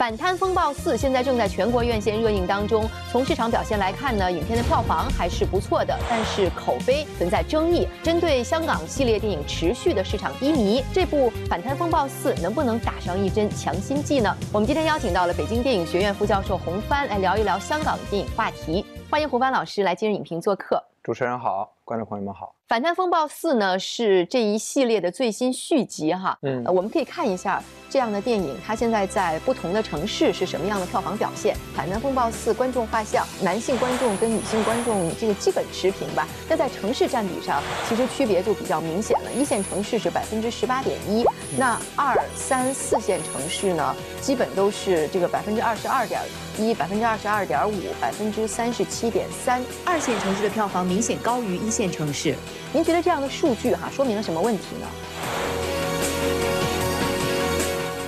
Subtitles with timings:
[0.00, 2.88] 反贪风暴四》现在正在全国院线热映当中。
[3.12, 7.86] 从市场表现来看呢，影片的票房还是不错的，但是口碑存在争议。
[8.02, 14.34] 针对香港系列电影持续的市场低迷，这部《反贪风暴四》能不能打上一针强心剂呢？
[14.54, 18.86] 我们今天邀请到了北京电影学院副教授洪帆来聊一聊香港电影话题。
[19.10, 20.82] 欢迎洪帆老师来今日影评做客。
[21.02, 22.46] 主持人好，观众朋友们好。
[22.66, 31.54] 《反贪风暴四》呢是这一系列的最新续集哈，嗯，我们可以看一下这样的电影，它现在在不同的城市是什么样的票房表现。
[31.76, 36.28] 《海南风暴四》观众画像，男性观众跟女性观众这个基本持平吧。
[36.48, 39.32] 那在城市占比上，其实区别就比较明显了。
[39.32, 41.24] 一线城市是百分之十八点一，
[41.58, 46.20] 那二三四线城市呢，基本都是这个百分之二十二点
[46.56, 49.60] 一、百分之二十二点五、百分之三十七点三。
[49.84, 52.36] 二线城市的票房明显高于一线城市。
[52.72, 54.86] 您觉得这样的数据哈说明了什么问题呢？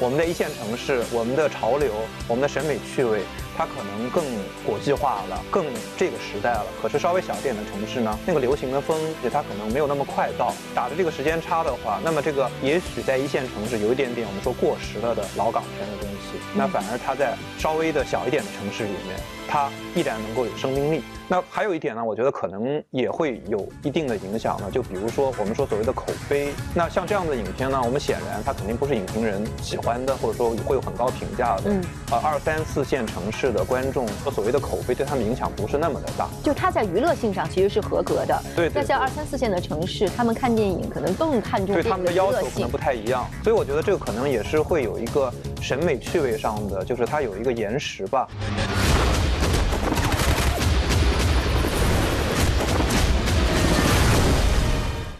[0.00, 1.92] 我们的一线城市，我们的潮流，
[2.26, 3.22] 我们的审美趣味。
[3.56, 4.24] 它可能更
[4.66, 5.64] 国际化了，更
[5.96, 6.66] 这个时代了。
[6.82, 9.00] 可是稍微小一点的城市呢，那个流行的风，
[9.32, 10.52] 它可能没有那么快到。
[10.74, 21.04] 打的这个时间差的话，那么这个也许在一线城市有一点点我们说过时了的老港片的东西，那反而它在稍微的小一点的城市里面，它依然能够有生命力。
[21.28, 24.70] 那还有一点呢，我觉得可能也会有一定的影响呢。
[24.70, 31.62] 就比如说我们说所谓的口碑，那像这样的影片呢，我们显然它肯定不是影评人喜欢的，或者说会有很高评价的。
[31.66, 33.44] 嗯，呃，二三四线城市。
[33.54, 38.42] 的观众和所谓的口碑对他们影响不是那么的大，就它在娱乐性上其实是合格的。
[38.56, 48.26] 对，那像二三四线的城市，他们看电影可能更看重对他们的要求可能不太一样，所以我觉得这个可能也是会有一个审美趣味上的，就是它有一个延时吧。《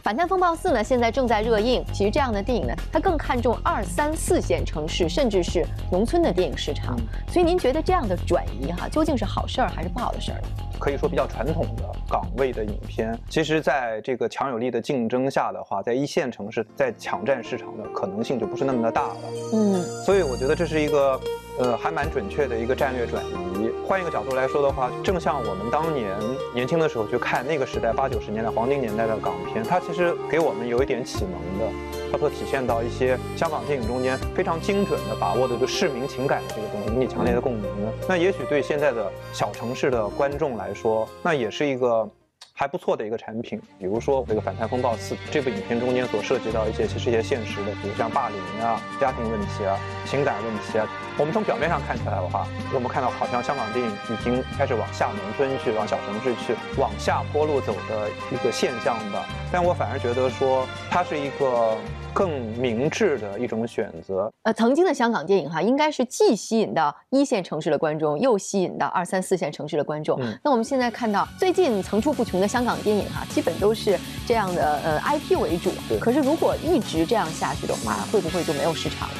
[0.05, 1.83] 反贪风暴四》呢，现在正在热映。
[1.91, 6.95] 其实这样的电影呢，它更看重二三四线城市，甚至是农村的电影市场。
[7.27, 10.43] 所以您觉得这样的转移哈，究竟是好事儿还是不好的事儿？
[10.79, 19.17] 可以说比较传统的岗位的影片，其实在这个强有力的竞争下的话，在一线城市在抢占市场的可能性就不是那么的大了。
[19.55, 21.19] 嗯，所以我觉得这是一个。
[21.59, 23.71] 呃，还蛮准确的一个战略转移。
[23.87, 26.11] 换一个角度来说的话，正像我们当年
[26.55, 31.73] 年轻的时候去看那个时代八九十年代黄金年代的港片，它其实给我们有一点启蒙的，
[32.11, 37.93] 它所体现到一些香港电影中间非常精准的把握的就市民情感的这个东西，引起强烈的共鸣的。
[38.09, 42.09] 那也许对现在的小城市的观众来说，那也是一个。
[42.57, 49.77] 还不错的一个产品，比如说这个《反贪风暴四》这部影片中间所涉及到一些其实一些现实的，比如像霸凌啊、家庭问题啊、
[50.07, 50.89] 情感问题啊。
[51.19, 59.27] 我们从表面上看起来的话，我们看到好像香港电影已经开始往下农村去、往小城市去、往下坡路走的一个现象吧。
[59.51, 61.77] 但我反而觉得说，它是一个。
[62.15, 64.33] 更明智的一种选择。
[64.45, 70.17] 呃，曾经的香港电影哈，应该是既吸引到一线城市的观众，又吸引到二三四线城市的观众。
[70.41, 75.73] 那我们现在看到最近层出不穷的香港电影哈，基本都是这样的，呃，IP 为主。
[76.01, 79.15] 可是如果一直这样下去的话，会不会就没有市场了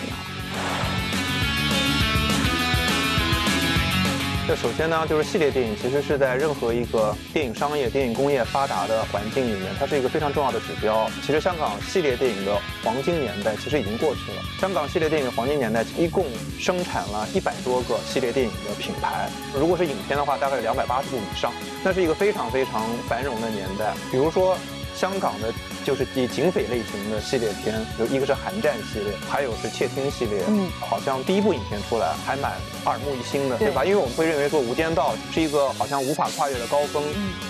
[4.45, 4.49] 呢？
[4.49, 11.11] 这首先呢，就是系列电影，其实是在任何一个电影商业、电影工业发达的环境里面，它是一个非常重要的指标。
[11.23, 14.43] 其实香港系列电影的黄金年代其实已经过去了。
[14.61, 16.27] 香港系列电影的黄金年代一共
[16.59, 19.29] 生产了一百多个系列电影的品牌，
[19.59, 23.93] 如果是影片的话，大概是两百八十部以上，那是一个非常非常繁荣的年代。
[24.11, 24.57] 比如说。
[24.95, 25.53] 香港的
[25.85, 30.43] 就是以警匪类型的系列片，有一个是《寒战》系列，还有是《窃听》系列。
[30.49, 32.53] 嗯，好像第一部影片出来还蛮
[32.87, 33.85] 耳目一新的，对吧？
[33.85, 37.03] 因为我们会认为说《无间道》是一个好像无法跨越的高峰，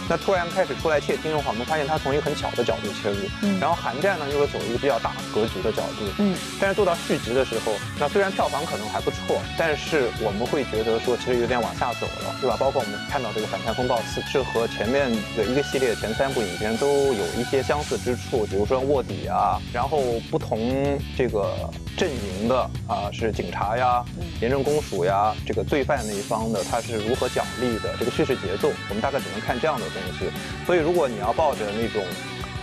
[0.08, 3.16] 那突然开始出来《窃听》的话，我们发现它从一个很小的角度切入。
[3.42, 6.08] 嗯，然后《寒战》呢又会走一个比较大格局的角度。
[6.18, 12.56] 嗯，但是做到续集的时候，那虽然票房可能还不错，但是我们会觉得说其实有点往下走了，对吧？
[12.58, 17.24] 包括我们看到这个《反贪风暴四》，是和前面的一个系列前三部影片都有。
[17.36, 20.00] 一些相似之处，比如说卧底啊，然后
[20.30, 24.04] 不同这个阵营的啊，是警察呀、
[24.40, 30.30] 廉政公署呀，这个罪犯那一方的他是如何奖励的，这个叙事节奏，我们大概只能看这样的东西。
[30.66, 32.04] 所以，如果你要抱着那种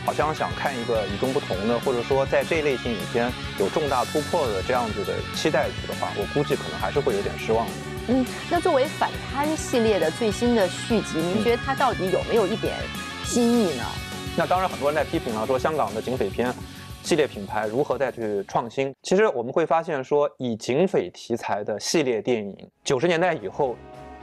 [0.06, 7.74] 好像想看一个与众不同的，或者说在这一类型影片有重大突破的这样子的期待值的话，我估计可能还是会有点失望的。
[8.08, 12.74] 嗯，那作为反贪系列的最新的续集，您觉得它到底有没有一点
[13.24, 13.86] 新意呢？
[14.38, 16.54] 那当然，很多人在批评了，说香港的警匪片
[17.04, 18.96] 系列品牌如何再去创新。
[19.04, 23.76] 其实我们会发现说，以警匪题材的系列电影，九十年代以后，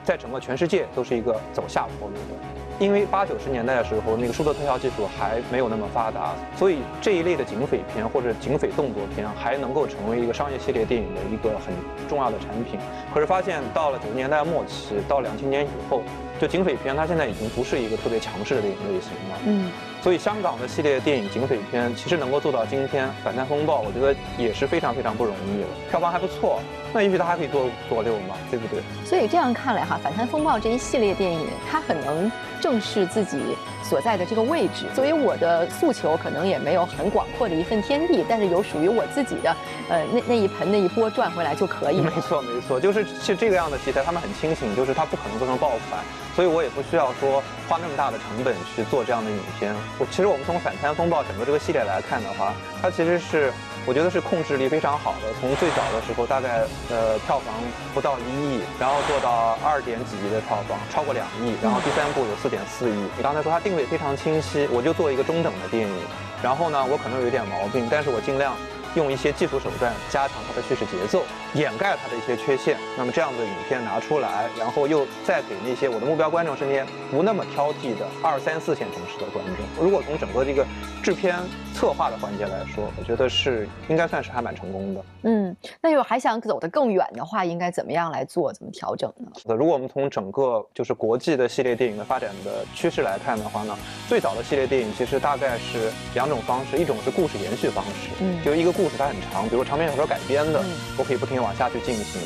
[0.03, 2.58] 在整个全世界都是一个走下坡路的。
[2.79, 11.75] 因为八九十年代的时候，那个数字特效技术还没有那么发达，所以这一类的警匪片或者警匪动作片还能够成为一个商业系列电影的一个很
[12.09, 12.79] 重要的产品。
[13.13, 16.03] 可是发现到了九十年代末期到两千年以后，
[16.41, 19.39] 就警匪片它现在已经不是一个特别强势的电影类型了。
[19.47, 19.71] 嗯。
[20.01, 25.67] 所以香港的系列电影警匪片其实能够做到今天《反贪风暴》，我觉得也是非常非常不容易了。
[25.91, 26.61] 票房还不错，
[26.93, 28.81] 那也许它还可以做做六嘛，对不对？
[29.05, 32.31] 所以这样看来哈，《反贪风暴》这一系列电影，它很能
[32.69, 33.41] 正视自己
[33.83, 34.85] 所在的这个位置。
[34.95, 39.57] 所以我的诉求，可能也没有很广阔的一份天地，但是有属于我自己的，
[39.89, 42.03] 呃，那那一盆那一波赚回来就可以。
[42.03, 46.05] 没错没错，就是是这个样的题材，他们很清醒，就是他不可能做成爆款。
[46.37, 49.75] 所以我也不需要说花那么大的成本去做这样的影片。
[49.99, 53.53] 我其实我们从反贪风暴整个这个系列来看的话，它其实是
[53.85, 55.29] 我觉得是控制力非常好的。
[55.41, 57.55] 从最早的时候大概呃票房
[57.93, 62.95] 不到一亿，然后做到二点几亿的票房，超过两亿，然后第三部有四点四亿。
[63.17, 65.95] 你刚才说它定位非常清晰，我就做一个中等的电影。
[66.43, 68.55] 然后呢，我可能有一点毛病，但是我尽量。
[68.95, 71.25] 用一些技术手段加强它的叙事节奏，
[71.55, 72.79] 掩盖它的一些缺陷。
[72.97, 79.85] 那么这样的影片拿出来，然后又再给那些我的目标观众身边不那么挑剔的二三四线城市的观众。
[79.85, 80.67] 如果从整个这个
[81.03, 81.37] 制片
[81.79, 85.05] 策划的环节来说，我觉得是应该算是还蛮成功的。
[85.23, 88.53] 嗯，那如果还想走得更远的话，应该怎么样来做？
[88.53, 89.31] 怎么调整呢？
[89.55, 93.79] 如果我们从整个就是国际的系列电影的发展的趋势来看的话呢，
[94.09, 100.61] 最早的系列电影其实大概是两种方式，一种是故事延续方式，嗯，就一个故事它很长，比如长篇小说改编的，
[100.99, 102.21] 我可以不停地往下去进行。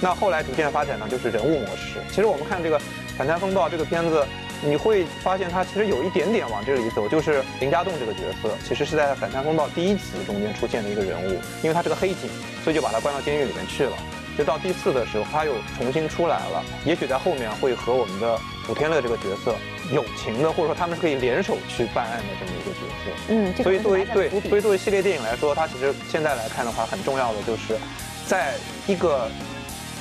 [0.00, 2.00] 那后来逐渐发展呢，就是人物模式。
[2.08, 2.78] 其实我们看这个
[3.18, 4.24] 《反贪风暴》这个片子，
[4.64, 12.30] 你会发现他其实有一点点往这里走，就是林家栋这个角色，其实是在《反贪风暴》第一集中间出现的一个人物，因为他是个黑警，
[12.62, 13.92] 所以就把他关到监狱里面去了。
[14.36, 19.54] 就到第四的时候，他又重新出来了，也许在后面会和我们的古天乐这个角色
[19.92, 23.10] 友情的，或者说他们是可以联手去办案的这么一个角色。
[23.28, 27.78] 嗯，所以作为对，所以作为系列电影来说，它其实现在来看的话，很重要的就是
[28.26, 28.54] 在
[28.88, 29.30] 一个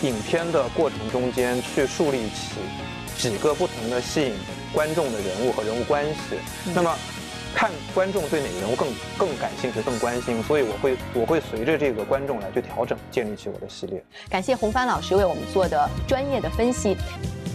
[0.01, 2.55] 影片的过程中间去树立起
[3.17, 4.33] 几个不同的吸引
[4.73, 6.37] 观众的人物和人物关系。
[6.73, 6.95] 那么。
[7.55, 14.03] 看观众对哪个人物更更感兴趣、更关心，所以我会我会随着这个观众来去调整，建立起我的系列。
[14.27, 16.97] 感谢洪帆老师为我们做的专业的分析，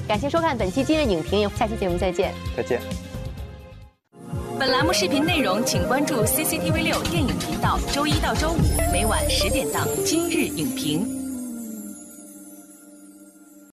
[0.07, 2.33] 感谢收看本期今日影评，下期节目再见。
[2.57, 2.81] 再见。
[4.57, 11.05] 本栏目视频内容，请关注 CCTV 六电影频道，周一到周五每晚十点档《今日影评》。